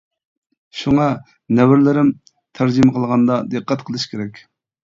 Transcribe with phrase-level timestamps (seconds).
[0.79, 1.05] شۇڭا
[1.59, 2.11] نەۋرىلىرىم،
[2.61, 4.45] تەرجىمە قىلغاندا دىققەت قىلىش كېرەك.